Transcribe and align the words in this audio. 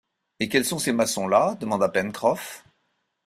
Et 0.39 0.49
quels 0.49 0.65
sont 0.65 0.79
ces 0.79 0.93
maçons-là 0.93 1.53
demanda 1.59 1.87
Pencroff. 1.87 2.65